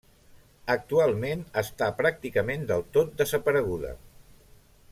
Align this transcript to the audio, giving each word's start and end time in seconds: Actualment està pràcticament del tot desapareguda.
Actualment 0.75 1.43
està 1.63 1.91
pràcticament 2.01 2.65
del 2.73 2.85
tot 2.97 3.15
desapareguda. 3.23 3.97